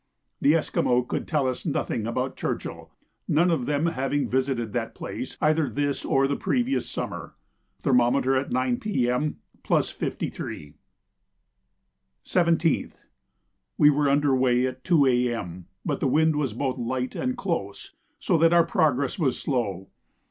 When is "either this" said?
5.39-6.03